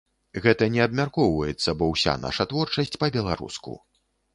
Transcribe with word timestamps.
Гэта 0.45 0.67
не 0.75 0.81
абмяркоўваецца, 0.85 1.77
бо 1.83 1.93
ўся 1.93 2.19
наша 2.25 2.51
творчасць 2.55 2.99
па-беларуску. 3.05 3.83